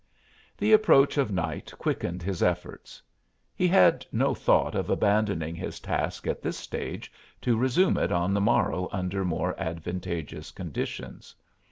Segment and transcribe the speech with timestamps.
[0.57, 3.03] The approach of night quickened his efforts.
[3.53, 8.33] He had no thought of abandoning his task at this stage to resume it on
[8.33, 11.35] the morrow under more advantageous conditions.